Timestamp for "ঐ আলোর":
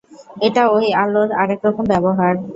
0.69-1.29